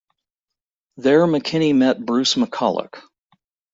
There, 0.97 1.27
McKinney 1.27 1.75
met 1.75 2.03
Bruce 2.03 2.33
McCulloch. 2.33 3.03